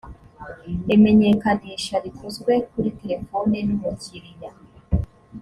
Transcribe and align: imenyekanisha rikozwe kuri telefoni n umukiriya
imenyekanisha 0.95 1.95
rikozwe 2.03 2.53
kuri 2.69 2.89
telefoni 2.99 3.57
n 3.67 3.69
umukiriya 3.75 4.51